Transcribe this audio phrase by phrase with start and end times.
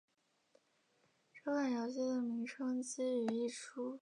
[1.31, 3.99] 这款游戏的名称基于一出。